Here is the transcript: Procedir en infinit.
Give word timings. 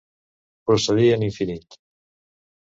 Procedir 0.69 1.11
en 1.17 1.27
infinit. 1.29 1.79